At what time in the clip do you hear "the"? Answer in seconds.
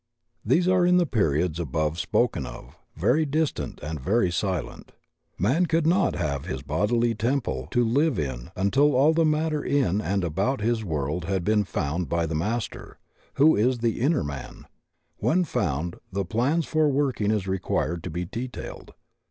0.97-1.05, 9.13-9.25, 12.25-12.33, 13.77-14.01, 16.11-16.25